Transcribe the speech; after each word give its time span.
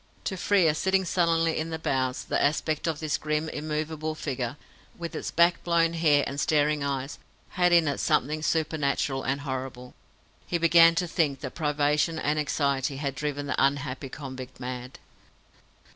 To 0.23 0.35
Frere, 0.35 0.73
sitting 0.73 1.05
sullenly 1.05 1.55
in 1.59 1.69
the 1.69 1.77
bows, 1.77 2.23
the 2.25 2.41
aspect 2.41 2.87
of 2.87 2.99
this 2.99 3.19
grim 3.19 3.47
immovable 3.49 4.15
figure, 4.15 4.57
with 4.97 5.13
its 5.13 5.29
back 5.29 5.63
blown 5.63 5.93
hair 5.93 6.23
and 6.25 6.39
staring 6.39 6.83
eyes, 6.83 7.19
had 7.49 7.71
in 7.71 7.87
it 7.87 7.99
something 7.99 8.41
supernatural 8.41 9.21
and 9.21 9.41
horrible. 9.41 9.93
He 10.47 10.57
began 10.57 10.95
to 10.95 11.05
think 11.07 11.41
that 11.41 11.53
privation 11.53 12.17
and 12.17 12.39
anxiety 12.39 12.97
had 12.97 13.13
driven 13.13 13.45
the 13.45 13.63
unhappy 13.63 14.09
convict 14.09 14.59
mad. 14.59 14.97